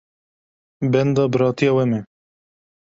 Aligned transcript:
Benda 0.91 1.23
biratiya 1.31 1.71
we 1.77 1.83
me. 1.91 1.99